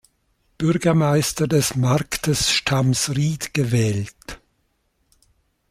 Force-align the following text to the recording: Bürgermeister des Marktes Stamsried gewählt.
Bürgermeister 0.57 1.47
des 1.47 1.75
Marktes 1.75 2.49
Stamsried 2.51 3.53
gewählt. 3.53 4.41